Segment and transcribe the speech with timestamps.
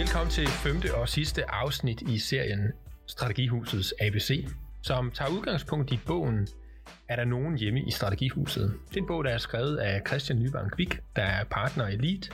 [0.00, 2.72] Velkommen til femte og sidste afsnit i serien
[3.06, 4.46] Strategihusets ABC,
[4.82, 6.48] som tager udgangspunkt i bogen
[7.08, 8.74] Er der nogen hjemme i Strategihuset?
[8.88, 11.94] Det er en bog, der er skrevet af Christian Nybank Vik, der er partner i
[11.94, 12.30] Elite,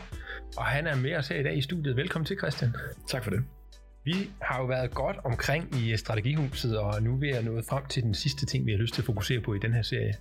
[0.56, 1.96] og han er med os her i dag i studiet.
[1.96, 2.74] Velkommen til, Christian.
[3.08, 3.44] Tak for det.
[4.04, 8.02] Vi har jo været godt omkring i Strategihuset, og nu er vi nået frem til
[8.02, 10.14] den sidste ting, vi har lyst til at fokusere på i den her serie,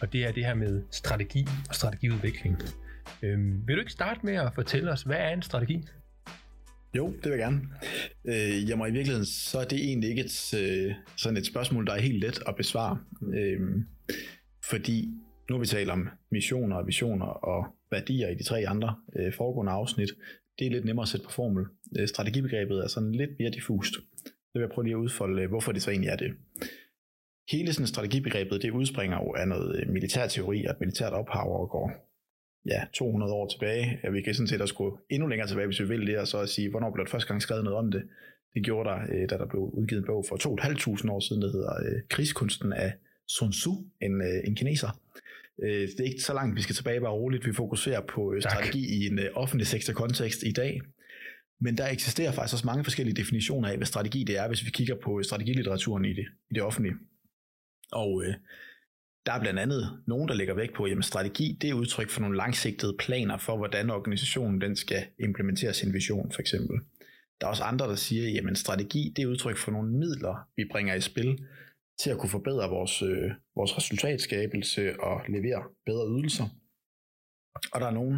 [0.00, 2.62] og det er det her med strategi og strategiudvikling.
[3.22, 5.88] Øhm, vil du ikke starte med at fortælle os, hvad er en strategi?
[6.96, 7.60] Jo, det vil jeg gerne.
[8.24, 11.86] Øh, jeg må i virkeligheden, så er det egentlig ikke et, øh, sådan et spørgsmål,
[11.86, 12.98] der er helt let at besvare.
[13.34, 13.60] Øh,
[14.70, 15.08] fordi
[15.48, 19.32] nu har vi talt om missioner og visioner og værdier i de tre andre øh,
[19.32, 20.10] foregående afsnit.
[20.58, 21.66] Det er lidt nemmere at sætte på formel.
[21.98, 23.94] Øh, strategibegrebet er sådan lidt mere diffust.
[24.24, 26.32] Det vil jeg prøve lige at udfolde, øh, hvorfor det så egentlig er det.
[27.50, 31.70] Hele sådan strategibegrebet, det udspringer jo af noget øh, militærteori og et militært ophav og
[31.70, 32.09] går
[32.66, 34.00] ja, 200 år tilbage.
[34.04, 36.28] Ja, vi kan sådan set også gå endnu længere tilbage, hvis vi vil det, og
[36.28, 38.02] så at sige, hvornår blev det første gang skrevet noget om det.
[38.54, 41.52] Det gjorde der, øh, da der blev udgivet en bog for 2.500 år siden, der
[41.52, 42.92] hedder øh, Krigskunsten af
[43.28, 45.00] Sun Tzu, en, øh, en kineser.
[45.62, 47.46] Det er ikke så langt, vi skal tilbage, bare roligt.
[47.46, 48.50] Vi fokuserer på tak.
[48.50, 50.80] strategi i en offentlig sektor kontekst i dag.
[51.60, 54.70] Men der eksisterer faktisk også mange forskellige definitioner af, hvad strategi det er, hvis vi
[54.70, 56.94] kigger på strategilitteraturen i det, i det offentlige.
[57.92, 58.34] Og øh,
[59.26, 62.20] der er blandt andet nogen, der lægger vægt på, at strategi det er udtryk for
[62.20, 66.80] nogle langsigtede planer for, hvordan organisationen den skal implementere sin vision, for eksempel.
[67.40, 70.64] Der er også andre, der siger, at strategi det er udtryk for nogle midler, vi
[70.70, 71.38] bringer i spil
[72.02, 76.44] til at kunne forbedre vores, øh, vores resultatskabelse og levere bedre ydelser.
[77.72, 78.16] Og der er nogen,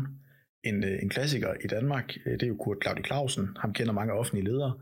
[0.65, 3.93] en, øh, en klassiker i Danmark, øh, det er jo Kurt Claudi Clausen, ham kender
[3.93, 4.73] mange offentlige ledere.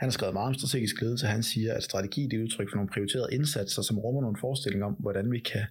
[0.00, 2.76] Han har skrevet meget om strategisk ledelse, han siger, at strategi det er udtryk for
[2.76, 5.64] nogle prioriterede indsatser, som rummer nogle forestillinger om, hvordan vi kan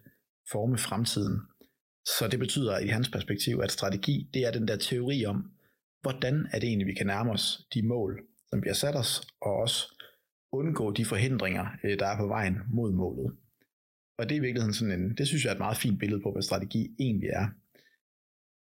[0.52, 1.42] forme fremtiden.
[2.06, 5.52] Så det betyder i hans perspektiv, at strategi det er den der teori om,
[6.02, 9.28] hvordan er det egentlig, vi kan nærme os de mål, som vi har sat os,
[9.42, 9.80] og også
[10.52, 13.36] undgå de forhindringer, øh, der er på vejen mod målet.
[14.18, 16.22] Og det er i virkeligheden sådan en, det synes jeg er et meget fint billede
[16.22, 17.48] på, hvad strategi egentlig er.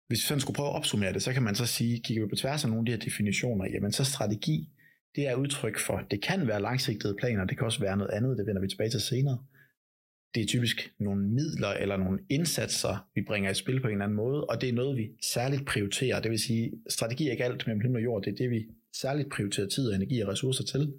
[0.09, 2.29] Hvis vi sådan skulle prøve at opsummere det, så kan man så sige, kigger vi
[2.29, 4.69] på tværs af nogle af de her definitioner, jamen så strategi,
[5.15, 8.37] det er udtryk for, det kan være langsigtede planer, det kan også være noget andet,
[8.37, 9.37] det vender vi tilbage til senere.
[10.35, 14.05] Det er typisk nogle midler eller nogle indsatser, vi bringer i spil på en eller
[14.05, 16.21] anden måde, og det er noget, vi særligt prioriterer.
[16.21, 18.67] Det vil sige, strategi er ikke alt mellem himmel og jord, det er det, vi
[19.01, 20.93] særligt prioriterer tid, energi og ressourcer til.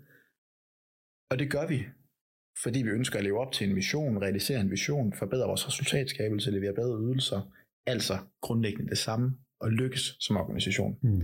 [1.31, 1.87] Og det gør vi,
[2.63, 6.51] fordi vi ønsker at leve op til en vision, realisere en vision, forbedre vores resultatskabelse,
[6.51, 7.41] levere bedre ydelser,
[7.87, 10.97] altså grundlæggende det samme, og lykkes som organisation.
[11.03, 11.23] Mm.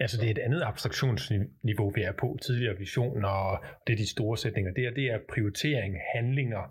[0.00, 2.38] Altså det er et andet abstraktionsniveau, vi er på.
[2.42, 4.72] Tidligere vision, og det er de store sætninger.
[4.72, 6.62] Det er, det er prioritering, handlinger.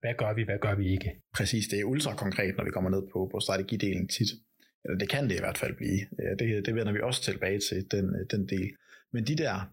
[0.00, 1.10] Hvad gør vi, hvad gør vi ikke?
[1.34, 4.28] Præcis, det er ultra konkret, når vi kommer ned på, på strategidelen tit.
[4.84, 6.00] Eller det kan det i hvert fald blive.
[6.38, 8.70] Det, det vender vi også tilbage til, den, den del.
[9.12, 9.70] Men de der,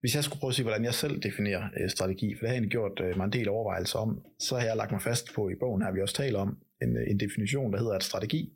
[0.00, 2.54] hvis jeg skulle prøve at sige, hvordan jeg selv definerer øh, strategi, for det har
[2.54, 5.34] jeg egentlig gjort øh, mig en del overvejelser om, så har jeg lagt mig fast
[5.34, 8.02] på i bogen her, vi også taler om, en, øh, en definition, der hedder, at
[8.02, 8.52] strategi,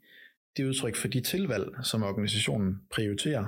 [0.57, 3.47] det er udtryk for de tilvalg, som organisationen prioriterer,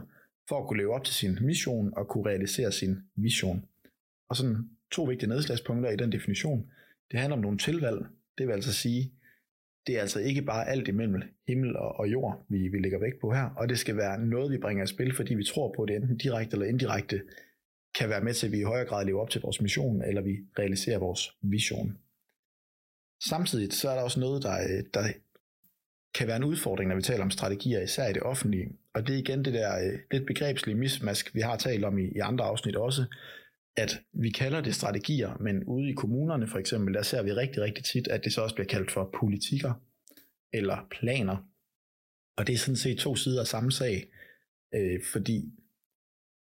[0.48, 3.64] for at kunne leve op til sin mission og kunne realisere sin vision.
[4.28, 4.56] Og sådan
[4.90, 6.70] to vigtige nedslagspunkter i den definition.
[7.10, 8.06] Det handler om nogle tilvalg.
[8.38, 9.12] Det vil altså sige,
[9.86, 13.32] det er altså ikke bare alt imellem himmel og, jord, vi, vi lægger vægt på
[13.32, 15.88] her, og det skal være noget, vi bringer i spil, fordi vi tror på, at
[15.88, 17.20] det enten direkte eller indirekte
[17.94, 20.22] kan være med til, at vi i højere grad lever op til vores mission, eller
[20.22, 21.98] vi realiserer vores vision.
[23.28, 25.12] Samtidig så er der også noget, der, øh, der
[26.14, 28.68] kan være en udfordring, når vi taler om strategier, især i det offentlige.
[28.94, 32.04] Og det er igen det der øh, lidt begrebslige mismask, vi har talt om i,
[32.04, 33.04] i andre afsnit også,
[33.76, 37.62] at vi kalder det strategier, men ude i kommunerne for eksempel, der ser vi rigtig,
[37.62, 39.72] rigtig tit, at det så også bliver kaldt for politikker
[40.52, 41.36] eller planer.
[42.36, 44.10] Og det er sådan set to sider af samme sag,
[44.74, 45.52] øh, fordi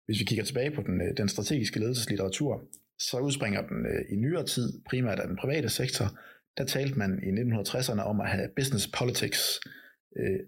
[0.06, 2.64] hvis vi kigger tilbage på den, øh, den strategiske ledelseslitteratur,
[2.98, 6.18] så udspringer den øh, i nyere tid primært af den private sektor,
[6.58, 9.60] der talte man i 1960'erne om at have business politics.
[10.18, 10.40] Øh,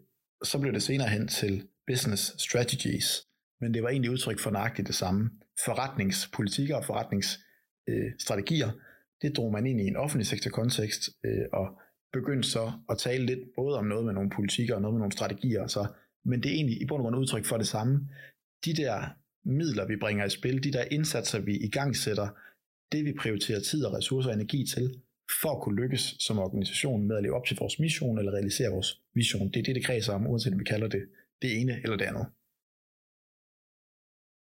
[0.45, 3.27] så blev det senere hen til business strategies,
[3.61, 5.31] men det var egentlig udtryk for nøjagtigt det samme.
[5.65, 8.75] Forretningspolitikker og forretningsstrategier, øh,
[9.23, 11.81] det drog man ind i en offentlig sektor kontekst, øh, og
[12.13, 15.13] begyndte så at tale lidt både om noget med nogle politikker og noget med nogle
[15.13, 15.87] strategier, så,
[16.25, 18.09] men det er egentlig i bund og grund udtryk for det samme.
[18.65, 19.05] De der
[19.45, 22.29] midler, vi bringer i spil, de der indsatser, vi i gang sætter,
[22.93, 25.03] det vi prioriterer tid og ressourcer og energi til,
[25.43, 28.71] for at kunne lykkes som organisation med at leve op til vores mission eller realisere
[28.71, 29.49] vores vision.
[29.49, 31.09] Det er det, det kredser om, uanset om vi kalder det
[31.43, 32.27] det ene eller det andet.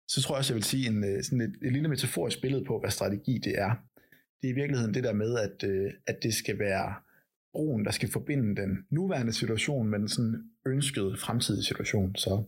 [0.08, 2.66] Så tror jeg også, jeg vil sige en, øh, sådan et, et lille metaforisk billede
[2.66, 3.72] på, hvad strategi det er.
[4.42, 6.96] Det er i virkeligheden det der med, at, øh, at det skal være
[7.54, 12.16] broen, der skal forbinde den nuværende situation med den sådan ønskede fremtidige situation.
[12.16, 12.44] Så,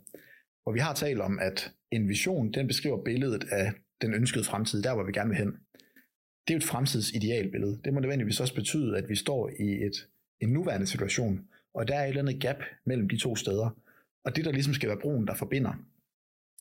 [0.63, 4.81] hvor vi har talt om, at en vision, den beskriver billedet af den ønskede fremtid,
[4.81, 5.57] der hvor vi gerne vil hen.
[6.47, 7.79] Det er jo et fremtidsidealbillede.
[7.85, 10.07] Det må nødvendigvis også betyde, at vi står i et,
[10.41, 13.69] en nuværende situation, og der er et eller andet gap mellem de to steder.
[14.25, 15.73] Og det, der ligesom skal være broen, der forbinder,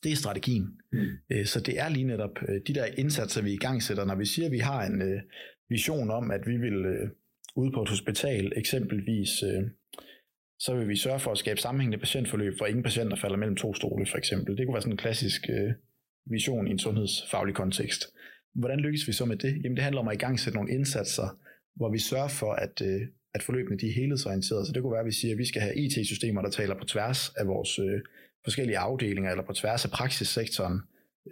[0.03, 0.81] det er strategien.
[0.91, 1.45] Mm.
[1.45, 4.25] Så det er lige netop øh, de der indsatser, vi i gang sætter, når vi
[4.25, 5.21] siger, at vi har en øh,
[5.69, 7.09] vision om, at vi vil øh,
[7.55, 9.29] ude på et hospital eksempelvis,
[10.59, 13.73] så vil vi sørge for at skabe sammenhængende patientforløb, hvor ingen patienter falder mellem to
[13.73, 14.57] stole for eksempel.
[14.57, 15.49] Det kunne være sådan en klassisk
[16.25, 18.03] vision i en sundhedsfaglig kontekst.
[18.55, 19.63] Hvordan lykkes vi så med det?
[19.63, 21.39] Jamen det handler om at i gang sætte nogle indsatser,
[21.75, 23.01] hvor vi sørger for, at, øh,
[23.33, 24.65] at forløbene de er helhedsorienterede.
[24.65, 26.85] Så det kunne være, at vi siger, at vi skal have IT-systemer, der taler på
[26.85, 28.01] tværs af vores øh,
[28.43, 30.81] forskellige afdelinger, eller på tværs af praksissektoren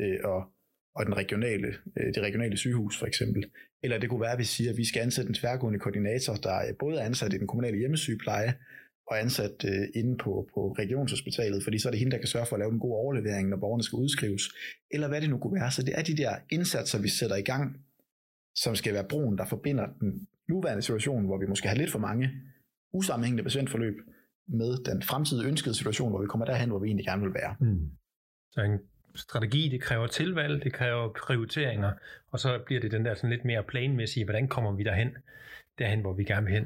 [0.01, 0.43] øh, og,
[0.95, 1.67] og den regionale,
[1.97, 3.45] øh, det regionale sygehus for eksempel.
[3.83, 6.73] Eller det kunne være, at vi siger, at vi skal ansætte en tværgående koordinator, der
[6.79, 8.53] både er ansat i den kommunale hjemmesygepleje,
[9.07, 12.45] og ansat øh, inde på, på regionshospitalet, fordi så er det hende, der kan sørge
[12.45, 14.43] for at lave en god overlevering, når borgerne skal udskrives,
[14.91, 15.71] eller hvad det nu kunne være.
[15.71, 17.85] Så det er de der indsatser, vi sætter i gang,
[18.55, 21.99] som skal være broen, der forbinder den nuværende situation, hvor vi måske har lidt for
[21.99, 22.31] mange
[22.93, 23.95] usammenhængende patientforløb,
[24.47, 27.55] med den fremtidige ønskede situation, hvor vi kommer derhen, hvor vi egentlig gerne vil være.
[27.59, 27.91] Mm.
[28.51, 28.79] Så en
[29.15, 31.91] strategi, det kræver tilvalg, det kræver prioriteringer,
[32.31, 35.17] og så bliver det den der sådan lidt mere planmæssige, hvordan kommer vi derhen,
[35.79, 36.65] derhen, hvor vi gerne vil hen.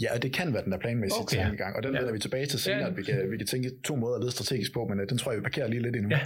[0.00, 1.36] Ja, og det kan være den der planmæssige okay.
[1.36, 1.98] tankegang, og den ja.
[1.98, 2.90] vender vi tilbage til senere, ja.
[2.90, 5.18] at vi kan, vi kan tænke to måder at lede strategisk på, men uh, den
[5.18, 6.10] tror jeg, vi parkerer lige lidt endnu.
[6.10, 6.20] Ja.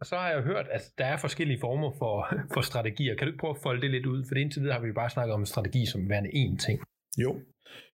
[0.00, 3.14] Og så har jeg hørt, at der er forskellige former for, for strategier.
[3.14, 4.24] Kan du ikke prøve at folde det lidt ud?
[4.28, 6.80] For indtil videre har vi bare snakket om strategi som værende én ting.
[7.18, 7.40] Jo,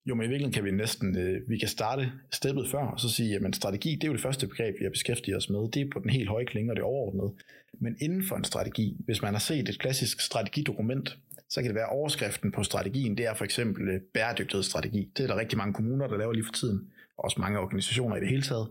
[0.07, 3.09] jo, men i virkeligheden kan vi næsten, øh, vi kan starte steppet før, og så
[3.09, 5.71] sige, at strategi, det er jo det første begreb, vi har beskæftiget os med.
[5.71, 7.35] Det er på den helt høje klinge, og det overordnede.
[7.81, 11.19] Men inden for en strategi, hvis man har set et klassisk strategidokument,
[11.53, 15.13] så kan det være overskriften på strategien, det er for eksempel øh, bæredygtighedsstrategi.
[15.17, 18.17] Det er der rigtig mange kommuner, der laver lige for tiden, og også mange organisationer
[18.17, 18.69] i det hele taget.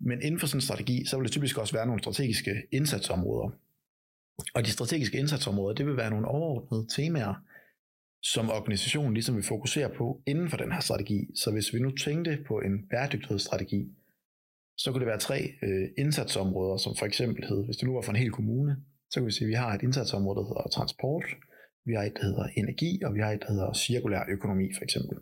[0.00, 3.50] Men inden for sådan en strategi, så vil det typisk også være nogle strategiske indsatsområder.
[4.54, 7.34] Og de strategiske indsatsområder, det vil være nogle overordnede temaer,
[8.22, 11.26] som organisationen ligesom vil fokusere på inden for den her strategi.
[11.34, 13.82] Så hvis vi nu tænkte på en bæredygtighedsstrategi,
[14.76, 18.02] så kunne det være tre øh, indsatsområder, som for eksempel hed, hvis det nu var
[18.02, 18.76] for en hel kommune,
[19.10, 21.24] så kan vi sige, at vi har et indsatsområde, der hedder transport,
[21.84, 24.82] vi har et, der hedder energi, og vi har et, der hedder cirkulær økonomi for
[24.84, 25.18] eksempel.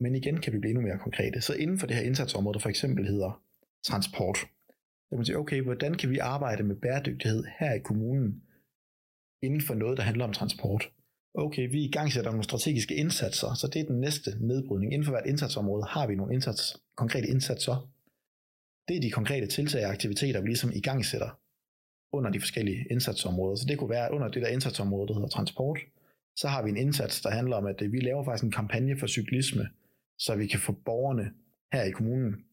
[0.00, 1.40] Men igen kan vi blive endnu mere konkrete.
[1.40, 3.42] Så inden for det her indsatsområde, der for eksempel hedder
[3.84, 8.42] transport, så kan man sige, okay, hvordan kan vi arbejde med bæredygtighed her i kommunen,
[9.42, 10.90] inden for noget, der handler om transport?
[11.34, 14.92] okay, vi i gang sætter nogle strategiske indsatser, så det er den næste nedbrydning.
[14.92, 17.90] Inden for hvert indsatsområde har vi nogle indsats, konkrete indsatser.
[18.88, 21.40] Det er de konkrete tiltag og aktiviteter, vi ligesom i gang sætter
[22.12, 23.56] under de forskellige indsatsområder.
[23.56, 25.78] Så det kunne være under det der indsatsområde, der hedder transport.
[26.36, 28.98] Så har vi en indsats, der handler om, at øh, vi laver faktisk en kampagne
[28.98, 29.68] for cyklisme,
[30.18, 31.32] så vi kan få borgerne
[31.72, 32.44] her i kommunen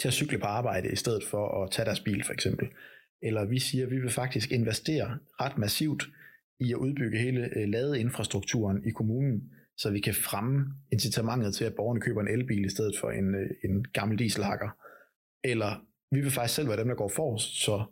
[0.00, 2.68] til at cykle på arbejde, i stedet for at tage deres bil for eksempel.
[3.22, 6.04] Eller vi siger, at vi vil faktisk investere ret massivt
[6.60, 11.74] i at udbygge hele øh, ladeinfrastrukturen i kommunen, så vi kan fremme incitamentet til, at
[11.74, 14.68] borgerne køber en elbil i stedet for en, øh, en gammel dieselhakker.
[15.44, 17.84] Eller vi vil faktisk selv være dem, der går forrest, så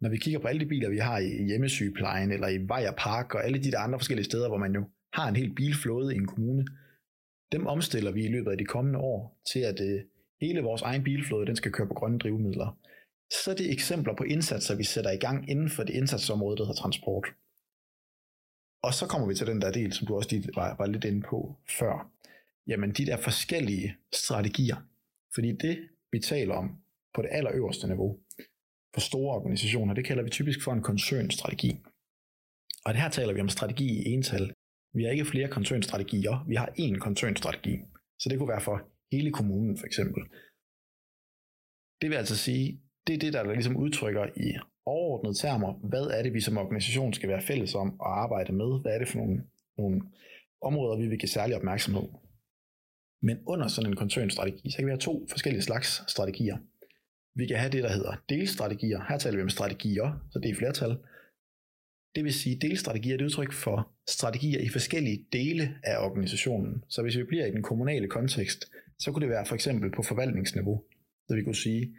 [0.00, 3.34] når vi kigger på alle de biler, vi har i hjemmesygeplejen, eller i Vejer Park,
[3.34, 6.16] og alle de der andre forskellige steder, hvor man jo har en hel bilflåde i
[6.16, 6.66] en kommune,
[7.52, 10.00] dem omstiller vi i løbet af de kommende år til, at øh,
[10.40, 12.78] hele vores egen bilflåde, den skal køre på grønne drivmidler.
[13.30, 16.64] Så er det eksempler på indsatser, vi sætter i gang inden for det indsatsområde, der
[16.64, 17.26] hedder transport.
[18.82, 21.04] Og så kommer vi til den der del, som du også lige var, var lidt
[21.04, 22.12] inde på før.
[22.66, 24.76] Jamen de der forskellige strategier.
[25.34, 26.76] Fordi det, vi taler om
[27.14, 28.18] på det allerøverste niveau,
[28.96, 31.70] for store organisationer, det kalder vi typisk for en koncernstrategi.
[32.84, 34.44] Og det her taler vi om strategi i ental.
[34.96, 37.74] Vi har ikke flere koncernstrategier, vi har én koncernstrategi.
[38.20, 38.76] Så det kunne være for
[39.12, 40.22] hele kommunen for eksempel.
[42.00, 44.48] Det vil altså sige, det er det, der ligesom udtrykker i
[44.86, 48.80] overordnede termer, hvad er det, vi som organisation skal være fælles om at arbejde med?
[48.82, 49.36] Hvad er det for nogle,
[49.78, 50.02] nogle
[50.62, 52.08] områder, vi vil give særlig opmærksomhed?
[53.22, 56.56] Men under sådan en koncernstrategi, så kan vi have to forskellige slags strategier.
[57.36, 59.00] Vi kan have det, der hedder delstrategier.
[59.08, 60.96] Her taler vi om strategier, så det er flertal.
[62.14, 63.78] Det vil sige, delstrategier er et udtryk for
[64.08, 66.84] strategier i forskellige dele af organisationen.
[66.88, 68.60] Så hvis vi bliver i den kommunale kontekst,
[68.98, 70.82] så kunne det være for eksempel på forvaltningsniveau.
[71.28, 71.96] Så vi kunne sige,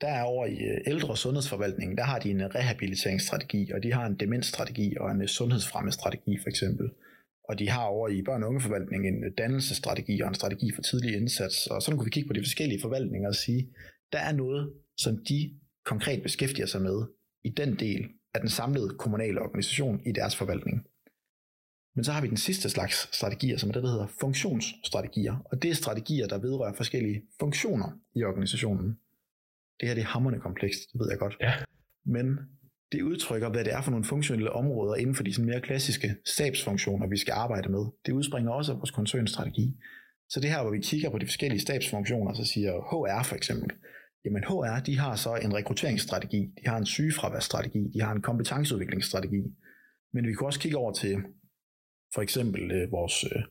[0.00, 3.92] der er over i øh, ældre- sundhedsforvaltningen, der har de en øh, rehabiliteringsstrategi, og de
[3.92, 6.90] har en demensstrategi og en sundhedsfremme sundhedsfremmestrategi for eksempel.
[7.48, 11.16] Og de har over i børn- og ungeforvaltningen en dannelsesstrategi og en strategi for tidlig
[11.16, 11.66] indsats.
[11.66, 13.68] Og sådan kunne vi kigge på de forskellige forvaltninger og sige,
[14.12, 17.06] der er noget, som de konkret beskæftiger sig med
[17.44, 20.86] i den del af den samlede kommunale organisation i deres forvaltning.
[21.96, 25.36] Men så har vi den sidste slags strategier, som er det, der hedder funktionsstrategier.
[25.44, 28.88] Og det er strategier, der vedrører forskellige funktioner i organisationen.
[29.80, 31.36] det her det er hammerne komplekst, det ved jeg godt.
[31.40, 31.52] Ja.
[32.04, 32.38] Men
[32.92, 36.16] det udtrykker, hvad det er for nogle funktionelle områder inden for de sådan mere klassiske
[36.24, 37.84] stabsfunktioner, vi skal arbejde med.
[38.06, 39.76] Det udspringer også af vores koncernstrategi.
[40.28, 43.70] Så det her, hvor vi kigger på de forskellige stabsfunktioner, så siger HR for eksempel,
[44.26, 49.42] jamen HR, de har så en rekrutteringsstrategi, de har en sygefraværsstrategi, de har en kompetenceudviklingsstrategi.
[50.12, 51.16] Men vi kunne også kigge over til
[52.14, 53.42] for eksempel øh, vores øh,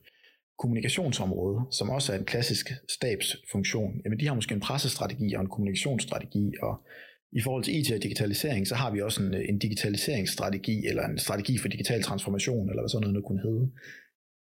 [0.58, 4.00] kommunikationsområde, som også er en klassisk stabsfunktion.
[4.04, 6.86] Jamen de har måske en pressestrategi og en kommunikationsstrategi, og
[7.32, 11.04] i forhold til IT og digitalisering, så har vi også en, øh, en digitaliseringsstrategi, eller
[11.04, 13.70] en strategi for digital transformation, eller hvad sådan noget nu kunne hedde.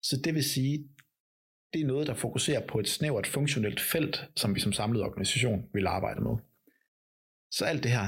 [0.03, 0.89] Så det vil sige,
[1.75, 5.65] det er noget, der fokuserer på et snævert funktionelt felt, som vi som samlet organisation
[5.73, 6.37] vil arbejde med.
[7.51, 8.07] Så alt det her,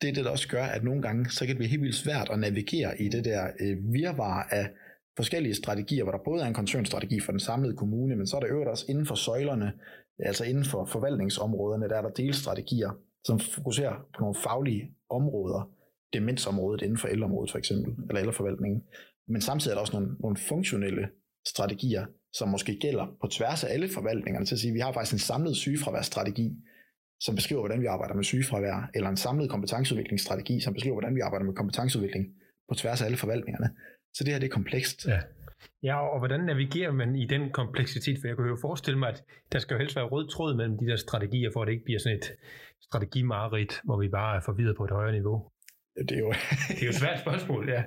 [0.00, 1.96] det er det, der også gør, at nogle gange, så kan det blive helt vildt
[1.96, 4.70] svært at navigere i det der øh, virvar af
[5.16, 8.40] forskellige strategier, hvor der både er en koncernstrategi for den samlede kommune, men så er
[8.40, 9.72] der øvrigt også inden for søjlerne,
[10.18, 12.90] altså inden for forvaltningsområderne, der er der delstrategier,
[13.24, 15.70] som fokuserer på nogle faglige områder,
[16.12, 18.82] demensområdet inden for ældreområdet for eksempel, eller ældreforvaltningen.
[19.28, 21.08] Men samtidig er der også nogle, nogle funktionelle
[21.46, 22.06] strategier,
[22.38, 25.12] som måske gælder på tværs af alle forvaltningerne, til at sige, at vi har faktisk
[25.12, 26.48] en samlet sygefraværstrategi,
[27.20, 31.20] som beskriver, hvordan vi arbejder med sygefravær, eller en samlet kompetenceudviklingsstrategi, som beskriver, hvordan vi
[31.20, 32.26] arbejder med kompetenceudvikling
[32.68, 33.68] på tværs af alle forvaltningerne.
[34.14, 35.06] Så det her det er komplekst.
[35.06, 35.20] Ja.
[35.82, 38.18] Ja, og hvordan navigerer man i den kompleksitet?
[38.20, 40.78] For jeg kan jo forestille mig, at der skal jo helst være rød tråd mellem
[40.78, 42.32] de der strategier, for at det ikke bliver sådan et
[42.82, 45.50] strategimarit, hvor vi bare er forvirret på et højere niveau.
[46.08, 46.32] Det er jo,
[46.68, 47.82] det er jo et svært spørgsmål, ja.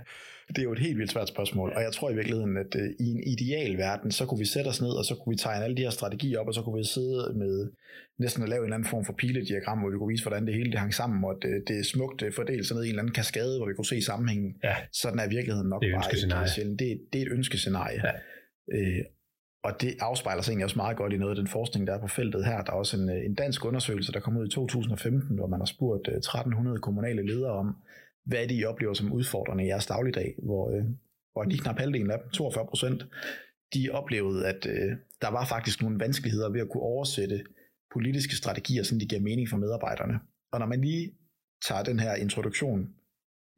[0.49, 3.05] Det er jo et helt vildt svært spørgsmål, og jeg tror i virkeligheden, at uh,
[3.05, 5.63] i en ideal verden, så kunne vi sætte os ned, og så kunne vi tegne
[5.63, 7.71] alle de her strategier op, og så kunne vi sidde med
[8.19, 10.53] næsten at lave en eller anden form for pilediagram, hvor vi kunne vise, hvordan det
[10.53, 13.03] hele det hang sammen, og det, det er smukt fordelt sådan ned i en eller
[13.03, 14.55] anden kaskade, hvor vi kunne se sammenhængen.
[14.63, 14.75] Ja.
[14.91, 16.79] Sådan er virkeligheden nok Det er et bare sjældent.
[16.79, 18.01] Det, det er et ønskescenarie.
[18.07, 18.13] Ja.
[18.77, 19.03] Øh,
[19.63, 22.01] og det afspejler sig egentlig også meget godt i noget af den forskning, der er
[22.01, 22.63] på feltet her.
[22.63, 25.59] Der er også en, øh, en dansk undersøgelse, der kom ud i 2015, hvor man
[25.59, 27.75] har spurgt øh, 1300 kommunale ledere om,
[28.29, 30.83] hvad I oplever som udfordrende i jeres dagligdag, hvor, øh,
[31.33, 33.05] hvor lige knap halvdelen af dem, 42 procent,
[33.73, 37.43] de oplevede, at øh, der var faktisk nogle vanskeligheder ved at kunne oversætte
[37.93, 40.19] politiske strategier, så de giver mening for medarbejderne.
[40.51, 41.11] Og når man lige
[41.67, 42.89] tager den her introduktion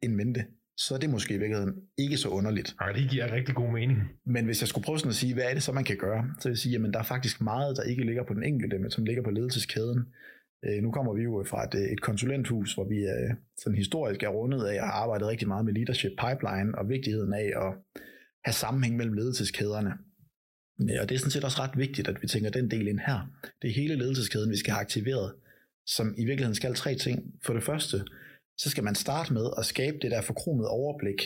[0.02, 0.44] en mente,
[0.76, 2.76] så er det måske i virkeligheden ikke så underligt.
[2.80, 3.98] Og det giver rigtig god mening.
[4.26, 6.24] Men hvis jeg skulle prøve sådan at sige, hvad er det så, man kan gøre,
[6.38, 8.78] så vil jeg sige, at der er faktisk meget, der ikke ligger på den enkelte,
[8.78, 10.06] men som ligger på ledelseskæden.
[10.64, 13.76] Øh, nu kommer vi jo øh, fra et, øh, et konsulenthus, hvor vi er, sådan
[13.76, 17.48] historisk er rundet af at have arbejdet rigtig meget med leadership pipeline og vigtigheden af
[17.64, 17.70] at
[18.44, 19.92] have sammenhæng mellem ledelseskæderne.
[21.00, 23.18] Og det er sådan set også ret vigtigt, at vi tænker den del ind her.
[23.62, 25.34] Det er hele ledelseskæden, vi skal have aktiveret,
[25.86, 27.34] som i virkeligheden skal tre ting.
[27.44, 27.96] For det første,
[28.58, 31.20] så skal man starte med at skabe det der forkromede overblik,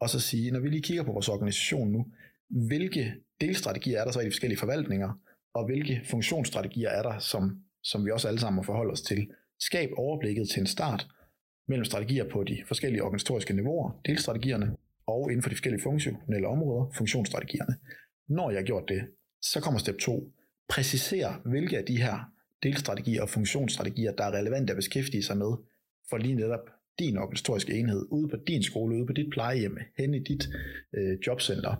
[0.00, 2.06] og så sige, når vi lige kigger på vores organisation nu,
[2.68, 5.20] hvilke delstrategier er der så i de forskellige forvaltninger,
[5.54, 9.30] og hvilke funktionsstrategier er der, som, som vi også alle sammen må forholde os til.
[9.60, 11.08] Skab overblikket til en start
[11.68, 16.90] mellem strategier på de forskellige organisatoriske niveauer, delstrategierne, og inden for de forskellige funktionelle områder,
[16.94, 17.74] funktionsstrategierne.
[18.28, 19.02] Når jeg har gjort det,
[19.42, 20.32] så kommer step 2.
[20.68, 22.32] Præcisere, hvilke af de her
[22.62, 25.52] delstrategier og funktionsstrategier, der er relevante at beskæftige sig med,
[26.10, 26.68] for lige netop
[26.98, 30.48] din organisatoriske enhed, ude på din skole, ude på dit plejehjem, hen i dit
[30.94, 31.74] øh, jobcenter,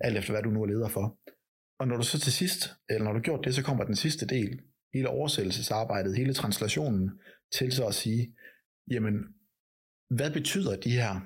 [0.00, 1.18] alt efter hvad du nu er leder for.
[1.78, 3.96] Og når du så til sidst, eller når du har gjort det, så kommer den
[3.96, 4.60] sidste del,
[4.94, 7.10] hele oversættelsesarbejdet, hele translationen,
[7.52, 8.34] til så at sige,
[8.90, 9.14] jamen,
[10.10, 11.20] hvad betyder de her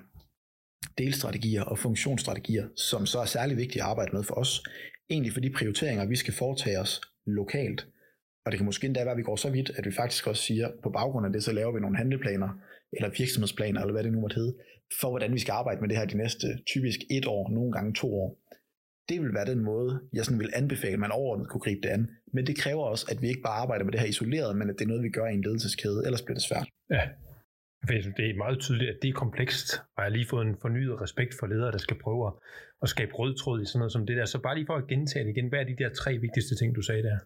[0.99, 4.63] delstrategier og funktionsstrategier, som så er særlig vigtige at arbejde med for os,
[5.11, 7.87] egentlig for de prioriteringer, vi skal foretage os lokalt.
[8.45, 10.43] Og det kan måske endda være, at vi går så vidt, at vi faktisk også
[10.43, 12.49] siger, på baggrund af det, så laver vi nogle handleplaner,
[12.93, 14.55] eller virksomhedsplaner, eller hvad det nu måtte hedde,
[15.01, 17.95] for hvordan vi skal arbejde med det her de næste typisk et år, nogle gange
[17.95, 18.39] to år.
[19.09, 21.89] Det vil være den måde, jeg sådan vil anbefale, at man overordnet kunne gribe det
[21.89, 22.11] an.
[22.33, 24.77] Men det kræver også, at vi ikke bare arbejder med det her isoleret, men at
[24.79, 26.69] det er noget, vi gør i en ledelseskæde, ellers bliver det svært.
[26.91, 27.03] Ja.
[27.89, 31.01] Det er meget tydeligt, at det er komplekst, og jeg har lige fået en fornyet
[31.01, 32.33] respekt for ledere, der skal prøve at,
[32.83, 34.25] at skabe rød tråd i sådan noget som det der.
[34.25, 36.75] Så bare lige for at gentage det igen, hvad er de der tre vigtigste ting,
[36.75, 37.19] du sagde der?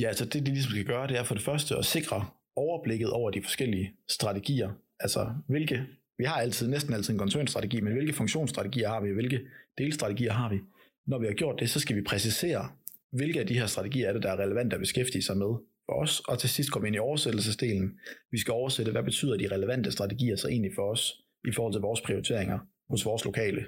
[0.00, 3.10] Ja, altså det, de ligesom skal gøre, det er for det første at sikre overblikket
[3.10, 4.70] over de forskellige strategier.
[5.00, 5.86] Altså hvilke,
[6.18, 9.40] vi har altid, næsten altid en koncernstrategi, men hvilke funktionsstrategier har vi, hvilke
[9.78, 10.60] delstrategier har vi.
[11.06, 12.68] Når vi har gjort det, så skal vi præcisere,
[13.12, 15.54] hvilke af de her strategier er det, der er relevante at beskæftige sig med
[15.86, 17.98] for os, og til sidst komme ind i oversættelsesdelen.
[18.30, 21.12] Vi skal oversætte, hvad betyder de relevante strategier så egentlig for os,
[21.48, 22.58] i forhold til vores prioriteringer
[22.90, 23.66] hos vores lokale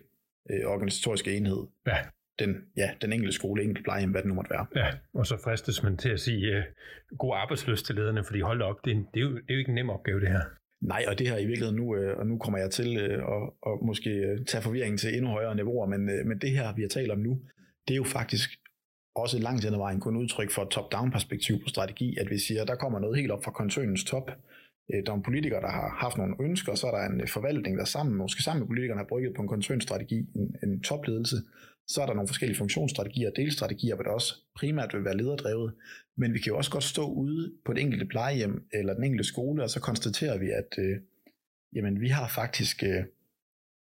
[0.50, 1.66] øh, organisatoriske enhed.
[1.86, 1.96] Ja.
[2.38, 4.66] Den, ja, den enkelte skole, enkelt plejehjem, hvad det nu måtte være.
[4.76, 8.62] Ja, og så fristes man til at sige uh, god arbejdsløst til lederne, fordi hold
[8.62, 10.40] op, det er, det, er jo, det er jo ikke en nem opgave det her.
[10.86, 13.42] Nej, og det her i virkeligheden nu, øh, og nu kommer jeg til øh, at,
[13.66, 16.88] at måske øh, tage forvirringen til endnu højere niveauer, men, men det her, vi har
[16.88, 17.40] talt om nu,
[17.88, 18.50] det er jo faktisk
[19.14, 22.38] også langt hen ad vejen kun udtryk for et top-down perspektiv på strategi, at vi
[22.38, 24.30] siger, at der kommer noget helt op fra koncernens top.
[25.06, 27.84] Der er politikere, der har haft nogle ønsker, og så er der en forvaltning, der
[27.84, 31.36] sammen, måske sammen med politikerne, har brygget på en koncernstrategi, en, en topledelse.
[31.86, 35.72] Så er der nogle forskellige funktionsstrategier og delstrategier, hvor det også primært vil være lederdrevet.
[36.16, 39.24] Men vi kan jo også godt stå ude på det enkelte plejehjem eller den enkelte
[39.24, 40.96] skole, og så konstaterer vi, at øh,
[41.74, 43.04] jamen, vi har faktisk øh,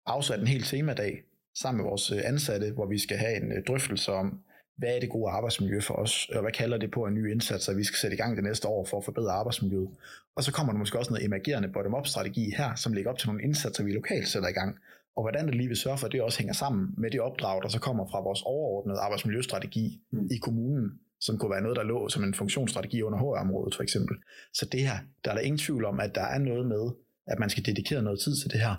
[0.07, 1.23] afsat en hel temadag
[1.55, 4.41] sammen med vores øh, ansatte, hvor vi skal have en øh, drøftelse om,
[4.77, 7.69] hvad er det gode arbejdsmiljø for os, og hvad kalder det på en ny indsats,
[7.69, 9.91] at vi skal sætte i gang det næste år for at forbedre arbejdsmiljøet.
[10.37, 13.43] Og så kommer der måske også noget emergerende bottom-up-strategi her, som ligger op til nogle
[13.43, 14.79] indsatser, vi lokalt sætter i gang.
[15.17, 17.63] Og hvordan det lige vil sørge for, at det også hænger sammen med det opdrag,
[17.63, 20.29] der så kommer fra vores overordnede arbejdsmiljøstrategi mm.
[20.31, 20.91] i kommunen,
[21.21, 24.17] som kunne være noget, der lå som en funktionsstrategi under HR-området for eksempel.
[24.55, 26.91] Så det her, der er der ingen tvivl om, at der er noget med,
[27.27, 28.75] at man skal dedikere noget tid til det her,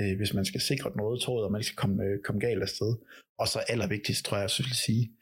[0.00, 2.62] øh, hvis man skal sikre røde tråd, og man ikke skal komme, øh, komme galt
[2.62, 2.96] afsted.
[3.38, 5.12] Og så allervigtigst, tror jeg, jeg vil sige,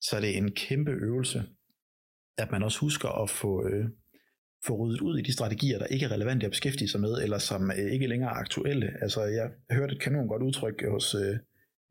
[0.00, 1.44] så er det en kæmpe øvelse,
[2.38, 3.86] at man også husker at få, øh,
[4.66, 7.38] få ryddet ud i de strategier, der ikke er relevante at beskæftige sig med, eller
[7.38, 8.90] som øh, ikke længere er aktuelle.
[9.02, 11.36] Altså, jeg hørte et kanon godt udtryk hos øh,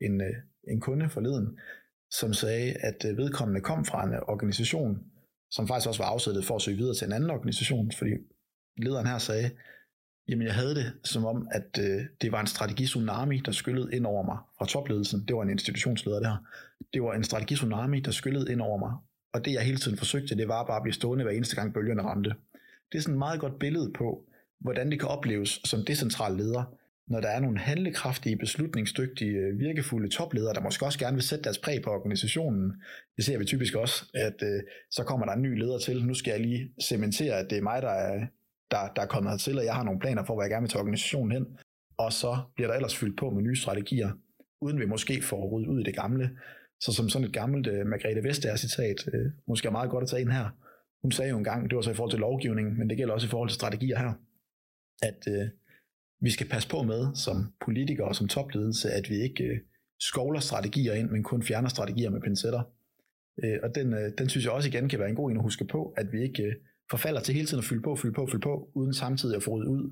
[0.01, 0.35] en, øh,
[0.67, 1.59] en kunde forleden,
[2.11, 4.97] som sagde, at øh, vedkommende kom fra en øh, organisation,
[5.51, 8.11] som faktisk også var afsættet for at søge videre til en anden organisation, fordi
[8.77, 9.51] lederen her sagde,
[10.29, 14.05] Jamen, jeg havde det som om, at øh, det var en strategi-tsunami, der skyllede ind
[14.05, 15.27] over mig fra topledelsen.
[15.27, 16.37] Det var en institutionsleder der.
[16.93, 18.93] Det var en strategi-tsunami, der skyllede ind over mig.
[19.33, 21.73] Og det, jeg hele tiden forsøgte, det var bare at blive stående hver eneste gang
[21.73, 22.35] bølgerne ramte.
[22.93, 24.25] Det er sådan et meget godt billede på,
[24.59, 30.09] hvordan det kan opleves som decentral leder, når der er nogle handlekraftige, beslutningsdygtige, øh, virkefulde
[30.09, 32.73] topledere, der måske også gerne vil sætte deres præg på organisationen.
[33.17, 36.05] Det ser vi typisk også, at øh, så kommer der en ny leder til.
[36.05, 38.25] Nu skal jeg lige cementere, at det er mig, der er
[38.71, 40.69] der, der er kommet hertil, og jeg har nogle planer for, hvad jeg gerne vil
[40.69, 41.45] tage organisationen hen.
[41.97, 44.11] Og så bliver der ellers fyldt på med nye strategier,
[44.61, 46.29] uden vi måske får ryddet ud i det gamle.
[46.79, 50.09] Så som sådan et gammelt øh, Margrethe Vestager citat, øh, måske er meget godt at
[50.09, 50.49] tage ind her.
[51.03, 53.27] Hun sagde jo engang, det var så i forhold til lovgivning, men det gælder også
[53.27, 54.13] i forhold til strategier her,
[55.01, 55.49] at øh,
[56.21, 59.59] vi skal passe på med som politikere og som topledelse, at vi ikke øh,
[59.99, 62.63] skovler strategier ind, men kun fjerner strategier med pincetter.
[63.43, 65.43] Øh, og den, øh, den synes jeg også igen kan være en god en at
[65.43, 66.53] huske på, at vi ikke øh,
[66.91, 69.51] forfalder til hele tiden at fylde på, fylde på, fylde på, uden samtidig at få
[69.51, 69.91] ryddet ud.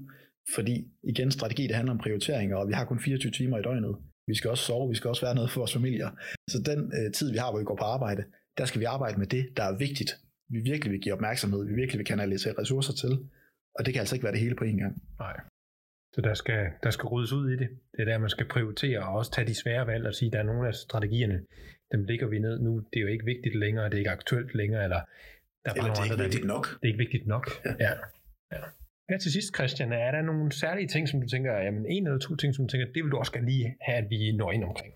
[0.55, 3.95] Fordi igen, strategi det handler om prioriteringer, og vi har kun 24 timer i døgnet.
[4.27, 6.09] Vi skal også sove, vi skal også være noget for vores familier.
[6.49, 8.23] Så den øh, tid, vi har, hvor vi går på arbejde,
[8.57, 10.11] der skal vi arbejde med det, der er vigtigt.
[10.51, 13.13] Vi virkelig vil give opmærksomhed, vi virkelig vil kanalisere ressourcer til.
[13.75, 14.93] Og det kan altså ikke være det hele på én gang.
[15.19, 15.35] Nej.
[16.13, 17.69] Så der skal, der skal ryddes ud i det.
[17.93, 20.33] Det er der, man skal prioritere og også tage de svære valg og sige, at
[20.33, 21.45] der er nogle af strategierne,
[21.91, 22.79] dem ligger vi ned nu.
[22.79, 25.01] Det er jo ikke vigtigt længere, det er ikke aktuelt længere, eller
[25.65, 26.65] der er Eller det er ikke vigtigt nok.
[26.67, 27.45] Det er ikke vigtigt nok.
[27.65, 27.73] Ja.
[27.79, 27.93] ja.
[28.51, 28.63] ja.
[29.09, 32.19] Ja, til sidst, Christian, er der nogle særlige ting, som du tænker, jamen en eller
[32.19, 34.51] to ting, som du tænker, det vil du også gerne lige have, at vi når
[34.51, 34.93] ind omkring?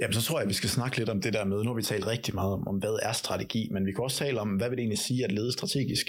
[0.00, 1.74] Jamen, så tror jeg, at vi skal snakke lidt om det der med, nu har
[1.74, 4.48] vi talt rigtig meget om, om hvad er strategi, men vi kan også tale om,
[4.48, 6.06] hvad vil det egentlig sige at lede strategisk?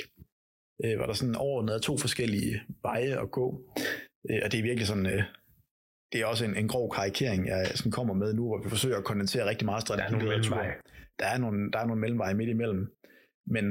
[0.84, 3.48] Øh, var der sådan overordnet to forskellige veje at gå,
[4.30, 5.24] øh, og det er virkelig sådan, øh,
[6.12, 8.98] det er også en, en grov karikering, jeg sådan kommer med nu, hvor vi forsøger
[8.98, 10.02] at kondensere rigtig meget strategi.
[10.02, 10.74] Der er nogle mellemveje.
[11.20, 12.92] Der er nogle, der er nogle mellemveje midt imellem.
[13.48, 13.66] Men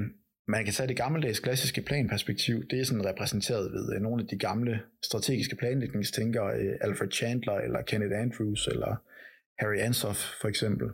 [0.48, 4.28] man kan tage det gammeldags klassiske planperspektiv, det er sådan repræsenteret ved øh, nogle af
[4.28, 8.96] de gamle strategiske planlægningstænkere, øh, Alfred Chandler eller Kenneth Andrews eller
[9.61, 10.88] Harry Ansoff for eksempel,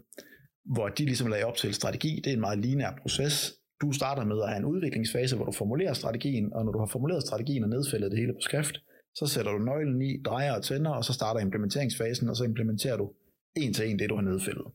[0.75, 2.21] hvor de ligesom lagde op til strategi.
[2.25, 3.55] Det er en meget lineær proces.
[3.81, 6.87] Du starter med at have en udviklingsfase, hvor du formulerer strategien, og når du har
[6.87, 8.77] formuleret strategien og nedfældet det hele på skrift,
[9.15, 12.97] så sætter du nøglen i, drejer og tænder, og så starter implementeringsfasen, og så implementerer
[12.97, 13.13] du
[13.57, 14.67] en til en det, du har nedfældet.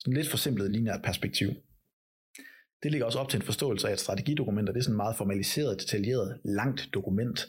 [0.00, 1.48] Sådan lidt forsimplet lineært perspektiv.
[2.82, 5.80] Det ligger også op til en forståelse af, at strategidokumenter det er sådan meget formaliseret,
[5.80, 7.46] detaljeret, langt dokument.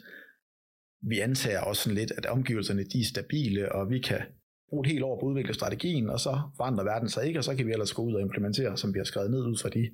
[1.02, 4.20] Vi antager også sådan lidt, at omgivelserne de er stabile, og vi kan
[4.68, 7.44] bruge et helt år på at udvikle strategien, og så forandrer verden sig ikke, og
[7.44, 9.68] så kan vi ellers gå ud og implementere, som vi har skrevet ned ud fra
[9.68, 9.90] de,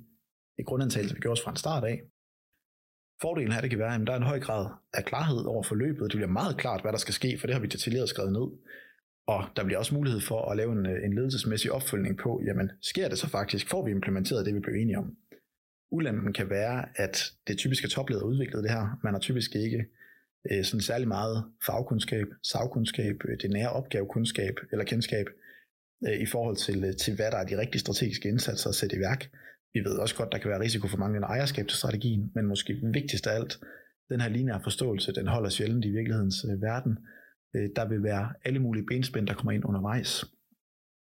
[0.57, 2.01] de grundantagelser, vi gjorde os fra en start af.
[3.21, 6.11] Fordelen her det kan være, at der er en høj grad af klarhed over forløbet.
[6.11, 8.47] Det bliver meget klart, hvad der skal ske, for det har vi detaljeret skrevet ned.
[9.27, 13.09] Og der bliver også mulighed for at lave en, en ledelsesmæssig opfølgning på, jamen sker
[13.09, 13.69] det så faktisk?
[13.69, 15.15] Får vi implementeret det, vi blev enige om?
[15.91, 18.99] Ulempen kan være, at det typiske topleder udviklet det her.
[19.03, 19.85] Man har typisk ikke
[20.51, 25.25] øh, sådan særlig meget fagkundskab, sagkundskab, øh, det nære opgavekundskab eller kendskab
[26.07, 28.95] øh, i forhold til, øh, til, hvad der er de rigtige strategiske indsatser at sætte
[28.95, 29.29] i værk.
[29.73, 32.73] Vi ved også godt, der kan være risiko for manglende ejerskab til strategien, men måske
[32.93, 33.59] vigtigst af alt,
[34.09, 36.97] den her lineære forståelse, den holder sjældent i virkelighedens øh, verden.
[37.55, 40.25] Øh, der vil være alle mulige benspænd, der kommer ind undervejs.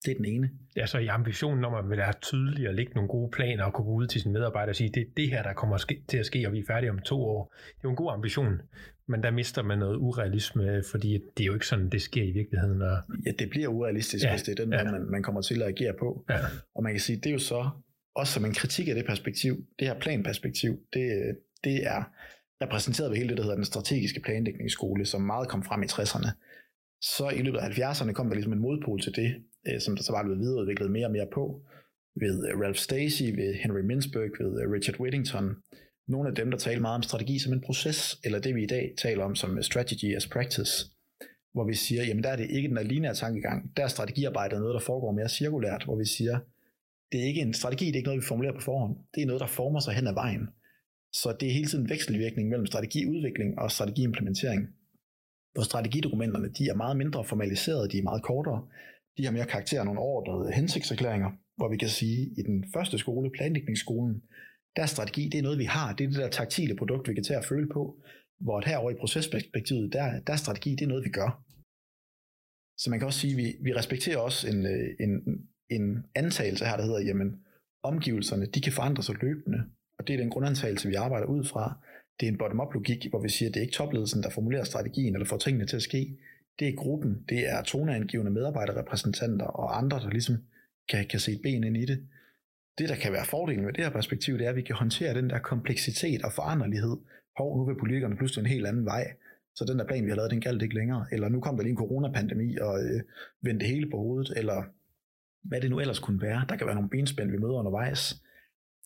[0.06, 0.50] Det er den ene.
[0.76, 3.86] Ja, så i ambitionen om at være tydelig og lægge nogle gode planer og kunne
[3.86, 5.78] gå ud til sine medarbejdere og sige, det er det her, der kommer
[6.10, 7.56] til at ske, og vi er færdige om to år.
[7.68, 8.62] Det er jo en god ambition,
[9.08, 12.32] men der mister man noget urealisme, fordi det er jo ikke sådan, det sker i
[12.32, 12.82] virkeligheden.
[12.82, 12.98] Og...
[13.26, 14.84] Ja, det bliver urealistisk, ja, hvis det er den, ja.
[14.84, 16.26] man, man kommer til at agere på.
[16.30, 16.38] Ja.
[16.76, 17.70] Og man kan sige, det er jo så
[18.16, 22.04] også som en kritik af det perspektiv, det her planperspektiv, det, det er
[22.62, 26.30] repræsenteret ved hele det, der hedder den strategiske planlægningsskole, som meget kom frem i 60'erne.
[27.02, 29.36] Så i løbet af 70'erne kom der ligesom en modpol til det,
[29.68, 31.62] øh, som der så var blevet videreudviklet mere og mere på,
[32.16, 35.56] ved øh, Ralph Stacey, ved Henry Mintzberg, ved øh, Richard Whittington.
[36.08, 38.68] Nogle af dem, der talte meget om strategi som en proces, eller det vi i
[38.76, 40.74] dag taler om som øh, strategy as practice,
[41.54, 44.74] hvor vi siger, jamen der er det ikke den lineære tankegang, der er strategiarbejdet noget,
[44.74, 46.40] der foregår mere cirkulært, hvor vi siger,
[47.12, 48.98] det er ikke en strategi, det er ikke noget, vi formulerer på forhånd.
[49.16, 50.50] Det er noget, der former sig hen ad vejen.
[51.14, 54.68] Så det er hele tiden vekselvirkning mellem strategiudvikling og strategiimplementering.
[55.54, 58.68] Hvor strategidokumenterne de er meget mindre formaliserede, de er meget kortere.
[59.20, 62.66] De har mere karakter af nogle ordrede hensigtserklæringer, hvor vi kan sige, at i den
[62.74, 64.22] første skole, planlægningsskolen,
[64.76, 65.96] der er strategi, det er noget, vi har.
[65.96, 68.02] Det er det der taktile produkt, vi kan tage at føle på.
[68.40, 71.44] Hvor herover i procesperspektivet, der, der er strategi, det er noget, vi gør.
[72.78, 75.12] Så man kan også sige, at vi, vi respekterer også en, øh, en,
[75.70, 77.30] en antagelse her, der hedder, jamen,
[77.84, 79.60] omgivelserne, de kan forandre sig løbende.
[79.98, 81.78] Og det er den grundantagelse, vi arbejder ud fra.
[82.20, 84.64] Det er en bottom-up logik, hvor vi siger, at det er ikke topledelsen, der formulerer
[84.64, 86.18] strategien eller får tingene til at ske.
[86.60, 90.36] Det er gruppen, det er toneangivende medarbejderrepræsentanter og andre, der ligesom
[90.90, 92.08] kan, kan se ben ind i det.
[92.78, 95.14] Det, der kan være fordelen med det her perspektiv, det er, at vi kan håndtere
[95.14, 96.98] den der kompleksitet og foranderlighed.
[97.38, 99.14] Hov, nu vil politikerne pludselig en helt anden vej.
[99.56, 101.06] Så den der plan, vi har lavet, den galt ikke længere.
[101.12, 103.02] Eller nu kom der lige en coronapandemi og øh,
[103.42, 104.34] vendte det hele på hovedet.
[104.38, 104.64] Eller
[105.44, 106.46] hvad det nu ellers kunne være.
[106.50, 108.22] Der kan være nogle benspænd, vi møder undervejs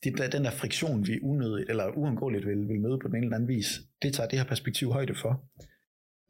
[0.03, 3.35] det, den der friktion, vi unødigt eller uundgåeligt vil, vil møde på den ene eller
[3.35, 5.43] anden vis, det tager det her perspektiv højde for.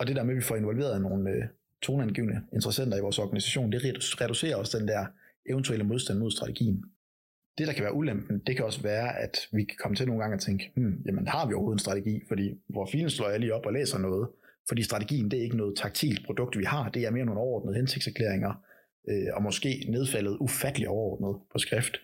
[0.04, 1.44] Og det der med, at vi får involveret nogle øh,
[1.82, 3.82] toneangivende interessenter i vores organisation, det
[4.22, 5.06] reducerer også den der
[5.50, 6.84] eventuelle modstand mod strategien.
[7.58, 10.22] Det, der kan være ulempen, det kan også være, at vi kan komme til nogle
[10.22, 12.22] gange at tænke, hmm, jamen har vi overhovedet en strategi?
[12.28, 14.28] Fordi hvor filen slår jeg lige op og læser noget.
[14.68, 16.90] Fordi strategien, det er ikke noget taktilt produkt, vi har.
[16.90, 18.54] Det er mere nogle overordnede hensigtserklæringer,
[19.10, 21.96] øh, og måske nedfaldet ufattelig overordnet på skrift.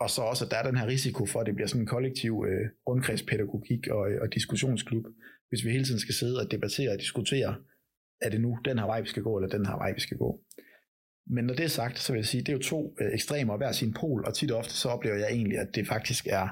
[0.00, 1.86] Og så også, at der er den her risiko for, at det bliver sådan en
[1.86, 5.04] kollektiv øh, rundkredspædagogik og, øh, og diskussionsklub,
[5.48, 7.56] hvis vi hele tiden skal sidde og debattere og diskutere,
[8.20, 10.16] er det nu den her vej, vi skal gå, eller den her vej, vi skal
[10.16, 10.40] gå.
[11.26, 13.56] Men når det er sagt, så vil jeg sige, det er jo to øh, ekstremer
[13.56, 16.48] hver sin pol, og tit og ofte så oplever jeg egentlig, at det faktisk er,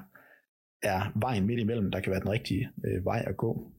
[0.82, 3.72] er vejen midt imellem, der kan være den rigtige øh, vej at gå,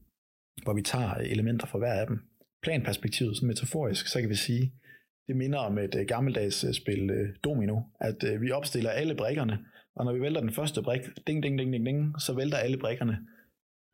[0.62, 2.18] hvor vi tager øh, elementer fra hver af dem.
[2.62, 4.72] Planperspektivet, sådan metaforisk, så kan vi sige,
[5.26, 9.14] det minder om et øh, gammeldags øh, spil øh, domino, at øh, vi opstiller alle
[9.14, 9.58] brikkerne,
[9.96, 12.78] og når vi vælter den første brik, ding, ding, ding, ding, ding, så vælter alle
[12.78, 13.18] brikkerne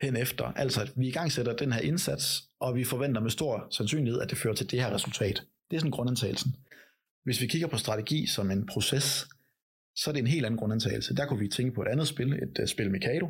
[0.01, 0.45] hen efter.
[0.45, 4.21] Altså, at vi i gang sætter den her indsats, og vi forventer med stor sandsynlighed,
[4.21, 5.43] at det fører til det her resultat.
[5.69, 6.55] Det er sådan grundantagelsen.
[7.23, 9.27] Hvis vi kigger på strategi som en proces,
[9.95, 11.15] så er det en helt anden grundantagelse.
[11.15, 13.29] Der kunne vi tænke på et andet spil, et uh, spil Mikado.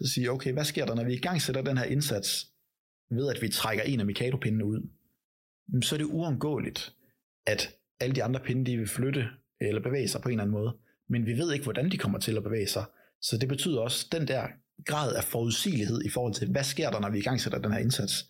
[0.00, 2.46] Så sige, okay, hvad sker der, når vi i gang sætter den her indsats,
[3.10, 4.88] ved at vi trækker en af Mikado-pindene ud?
[5.82, 6.94] Så er det uundgåeligt,
[7.46, 9.28] at alle de andre pinde, de vil flytte
[9.60, 10.76] eller bevæge sig på en eller anden måde.
[11.08, 12.84] Men vi ved ikke, hvordan de kommer til at bevæge sig.
[13.20, 14.48] Så det betyder også, at den der
[14.86, 17.72] grad af forudsigelighed i forhold til, hvad sker der, når vi i gang sætter den
[17.72, 18.26] her indsats,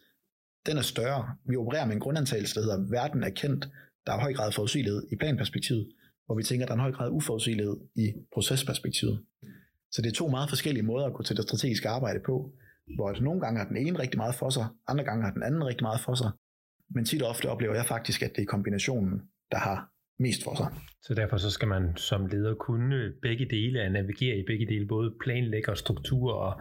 [0.67, 1.35] den er større.
[1.49, 3.69] Vi opererer med en grundantagelse, der hedder, verden er kendt.
[4.07, 5.89] Der er høj grad af forudsigelighed i planperspektivet,
[6.27, 9.25] hvor vi tænker, at der er en høj grad af uforudsigelighed i procesperspektivet.
[9.91, 12.53] Så det er to meget forskellige måder at gå til det strategiske arbejde på,
[12.97, 15.65] hvor nogle gange har den ene rigtig meget for sig, andre gange har den anden
[15.65, 16.31] rigtig meget for sig,
[16.95, 20.55] men tit og ofte oplever jeg faktisk, at det er kombinationen, der har mest for
[20.57, 20.67] sig.
[21.03, 24.87] Så derfor så skal man som leder kunne begge dele, at navigere i begge dele,
[24.87, 26.61] både planlægger og struktur, og,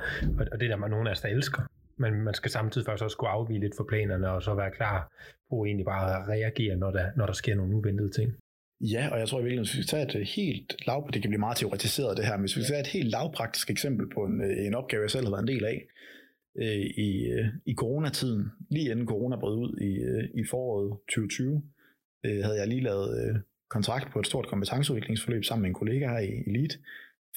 [0.52, 1.62] og det der man nogen af os, der elsker.
[1.98, 5.12] Men man skal samtidig først også kunne afvige lidt for planerne, og så være klar
[5.50, 8.34] på egentlig bare at reagere, når der, når der sker nogle uventede ting.
[8.82, 11.58] Ja, og jeg tror virkelig, hvis vi tager et helt lav, det kan blive meget
[11.58, 15.02] teoretiseret det her, men hvis vi tager et helt lavpraktisk eksempel på en, en opgave,
[15.02, 15.88] jeg selv har været en del af,
[16.58, 21.64] øh, i, øh, i coronatiden, lige inden corona brød ud i, øh, i foråret 2020,
[22.26, 23.36] øh, havde jeg lige lavet øh,
[23.70, 26.78] kontrakt på et stort kompetenceudviklingsforløb sammen med en kollega her i Elite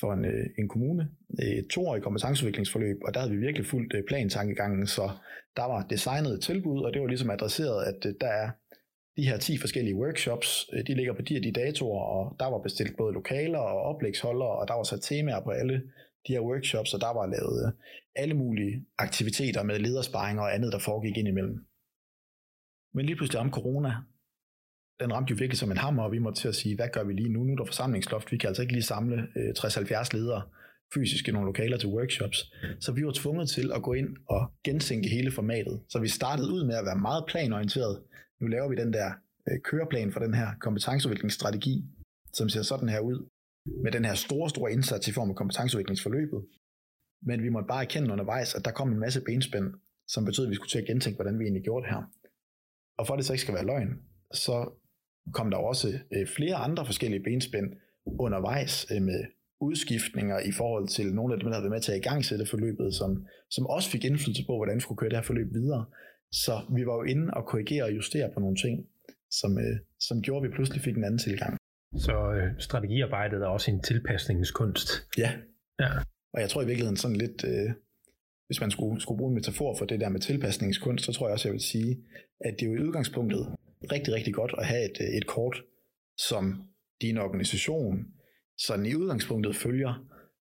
[0.00, 1.08] for en, øh, en kommune.
[1.38, 5.10] Et toårigt kompetenceudviklingsforløb, og der havde vi virkelig fuldt øh, plantankegangen, så
[5.56, 8.50] der var designet et tilbud, og det var ligesom adresseret, at øh, der er
[9.16, 12.46] de her 10 forskellige workshops, øh, de ligger på de her de datoer, og der
[12.46, 15.82] var bestilt både lokaler og oplægsholdere, og der var sat temaer på alle
[16.26, 17.72] de her workshops, og der var lavet øh,
[18.14, 21.58] alle mulige aktiviteter med ledersparing og andet, der foregik ind imellem.
[22.94, 23.92] Men lige pludselig om corona,
[25.00, 27.04] den ramte jo virkelig som en hammer, og vi måtte til at sige, hvad gør
[27.04, 27.44] vi lige nu?
[27.44, 30.42] Nu er der forsamlingsloft, vi kan altså ikke lige samle øh, 60-70 ledere
[30.94, 32.52] fysisk i nogle lokaler til workshops.
[32.80, 35.80] Så vi var tvunget til at gå ind og gensænke hele formatet.
[35.88, 38.02] Så vi startede ud med at være meget planorienteret.
[38.40, 39.12] Nu laver vi den der
[39.48, 41.84] øh, køreplan for den her kompetenceudviklingsstrategi,
[42.32, 43.28] som ser sådan her ud,
[43.84, 46.44] med den her store, store indsats i form af kompetenceudviklingsforløbet.
[47.22, 49.74] Men vi måtte bare erkende undervejs, at der kom en masse benspænd,
[50.08, 52.02] som betød, at vi skulle til at gentænke, hvordan vi egentlig gjorde det her.
[52.98, 54.02] Og for at det så ikke skal være løgn,
[54.32, 54.81] så
[55.34, 57.68] kom der også øh, flere andre forskellige benspænd
[58.06, 59.24] undervejs øh, med
[59.60, 62.24] udskiftninger i forhold til nogle af dem, der havde været med til at i gang
[62.24, 65.48] sætte forløbet, som, som også fik indflydelse på, hvordan vi skulle køre det her forløb
[65.52, 65.84] videre.
[66.32, 68.74] Så vi var jo inde og korrigere og justere på nogle ting,
[69.30, 71.56] som, øh, som gjorde, at vi pludselig fik en anden tilgang.
[71.96, 74.88] Så øh, strategiarbejdet er også en tilpasningskunst.
[75.18, 75.30] Ja.
[75.80, 75.90] ja.
[76.34, 77.70] Og jeg tror i virkeligheden sådan lidt, øh,
[78.46, 81.32] hvis man skulle, skulle bruge en metafor for det der med tilpasningskunst, så tror jeg
[81.32, 81.96] også, jeg vil sige,
[82.40, 83.46] at det er jo i udgangspunktet
[83.92, 85.62] rigtig, rigtig godt at have et, øh, et kort,
[86.16, 86.62] som
[87.02, 88.04] din organisation
[88.58, 90.12] sådan i udgangspunktet følger,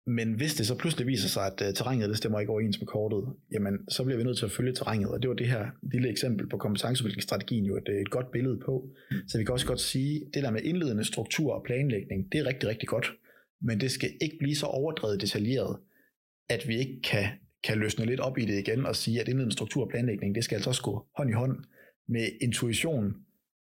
[0.08, 2.88] men hvis det så pludselig viser sig, at øh, terrænet det stemmer ikke overens med
[2.88, 5.66] kortet, jamen så bliver vi nødt til at følge terrænet, og det var det her
[5.94, 8.90] lille eksempel på kompetenceudviklingsstrategien jo et, øh, et godt billede på.
[9.28, 12.46] Så vi kan også godt sige, det der med indledende struktur og planlægning, det er
[12.46, 13.14] rigtig, rigtig godt,
[13.62, 15.78] men det skal ikke blive så overdrevet detaljeret,
[16.50, 17.26] at vi ikke kan,
[17.64, 20.44] kan løsne lidt op i det igen og sige, at indledende struktur og planlægning, det
[20.44, 21.58] skal altså også gå hånd i hånd
[22.08, 23.16] med intuition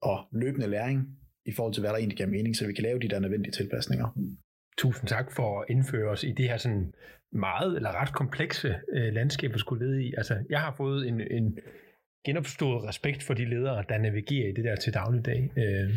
[0.02, 3.00] og løbende læring i forhold til, hvad der egentlig giver mening, så vi kan lave
[3.00, 4.18] de der nødvendige tilpasninger.
[4.78, 6.94] Tusind tak for at indføre os i det her sådan
[7.32, 10.14] meget eller ret komplekse øh, landskab, vi skulle lede i.
[10.18, 11.58] Altså, jeg har fået en, en
[12.26, 15.52] genopstået respekt for de ledere, der navigerer i det der til dagligdag.
[15.58, 15.90] Øh,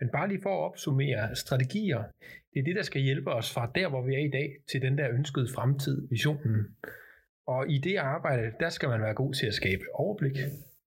[0.00, 2.02] men bare lige for at opsummere, strategier,
[2.54, 4.82] det er det, der skal hjælpe os fra der, hvor vi er i dag, til
[4.82, 6.76] den der ønskede fremtid, visionen.
[7.46, 10.36] Og i det arbejde, der skal man være god til at skabe overblik,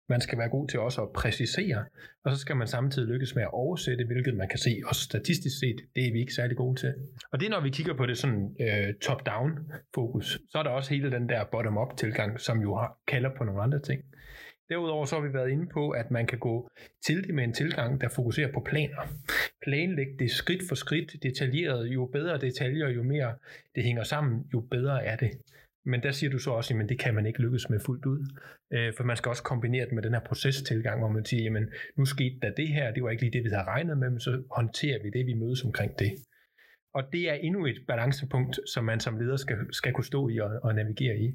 [0.09, 1.85] man skal være god til også at præcisere,
[2.23, 5.59] og så skal man samtidig lykkes med at oversætte, hvilket man kan se også statistisk
[5.59, 6.93] set, det er vi ikke særlig gode til.
[7.31, 9.59] Og det er, når vi kigger på det sådan øh, top-down
[9.95, 13.43] fokus, så er der også hele den der bottom-up tilgang, som jo har, kalder på
[13.43, 14.03] nogle andre ting.
[14.71, 16.69] Derudover så har vi været inde på, at man kan gå
[17.05, 19.01] til det med en tilgang, der fokuserer på planer.
[19.63, 21.87] Planlæg det skridt for skridt, detaljeret.
[21.87, 23.35] Jo bedre detaljer, jo mere
[23.75, 25.31] det hænger sammen, jo bedre er det.
[25.85, 28.19] Men der siger du så også, at det kan man ikke lykkes med fuldt ud.
[28.73, 31.69] Øh, for man skal også kombinere det med den her procestilgang, hvor man siger, jamen
[31.97, 34.19] nu skete der det her, det var ikke lige det, vi havde regnet med, men
[34.19, 36.11] så håndterer vi det, vi mødes omkring det.
[36.93, 40.37] Og det er endnu et balancepunkt, som man som leder skal, skal kunne stå i
[40.37, 41.33] og, og navigere i.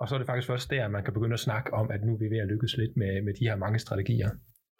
[0.00, 2.04] Og så er det faktisk først der, at man kan begynde at snakke om, at
[2.04, 4.30] nu er vi ved at lykkes lidt med, med de her mange strategier.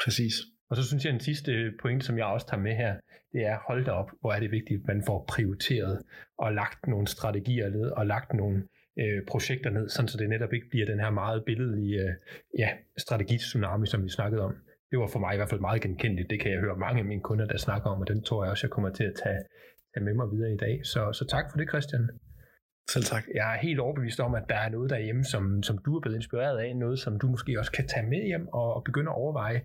[0.05, 0.35] Præcis.
[0.71, 2.97] Og så synes jeg, at den sidste point, som jeg også tager med her,
[3.33, 6.03] det er, hold da op, hvor er det vigtigt, at man får prioriteret
[6.39, 8.69] og lagt nogle strategier ned og lagt nogle
[8.99, 12.15] øh, projekter ned, sådan så det netop ikke bliver den her meget billedlige øh,
[12.59, 14.55] ja, strategi-tsunami, som vi snakkede om.
[14.91, 16.31] Det var for mig i hvert fald meget genkendeligt.
[16.31, 18.51] Det kan jeg høre mange af mine kunder, der snakker om, og den tror jeg
[18.51, 19.41] også, jeg kommer til at tage,
[19.95, 20.81] tage med mig videre i dag.
[20.85, 22.09] Så, så tak for det, Christian.
[22.91, 23.25] Selv tak.
[23.35, 26.17] Jeg er helt overbevist om, at der er noget derhjemme, som, som du er blevet
[26.17, 29.17] inspireret af, noget som du måske også kan tage med hjem og, og begynde at
[29.17, 29.61] overveje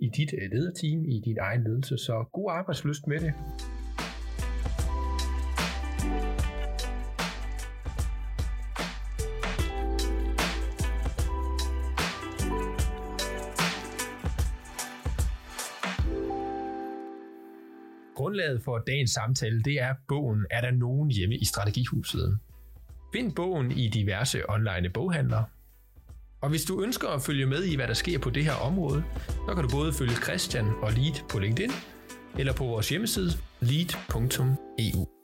[0.00, 1.98] i dit øh, lederteam, i din egen ledelse.
[1.98, 3.34] Så god arbejdsløst med det.
[18.38, 22.38] Grundlaget for dagens samtale, det er bogen Er der nogen hjemme i Strategihuset?
[23.14, 25.44] Find bogen i diverse online boghandlere.
[26.40, 29.04] Og hvis du ønsker at følge med i, hvad der sker på det her område,
[29.28, 31.70] så kan du både følge Christian og Lead på LinkedIn,
[32.38, 35.17] eller på vores hjemmeside lead.eu.